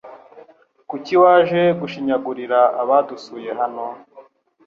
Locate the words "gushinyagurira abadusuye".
1.79-3.51